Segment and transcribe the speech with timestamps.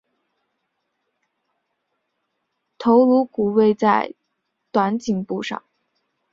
[2.79, 4.15] 头颅骨位在
[4.71, 5.61] 短颈部上。